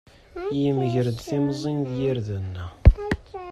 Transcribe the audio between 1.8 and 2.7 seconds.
d yirden.